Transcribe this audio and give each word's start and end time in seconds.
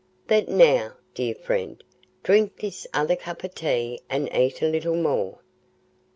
But 0.25 0.49
now, 0.49 0.93
dear 1.13 1.35
friend, 1.35 1.83
drink 2.23 2.57
this 2.57 2.87
other 2.91 3.15
cup 3.15 3.43
of 3.43 3.53
tea 3.53 4.01
and 4.09 4.35
eat 4.35 4.63
a 4.63 4.67
little 4.67 4.95
more." 4.95 5.37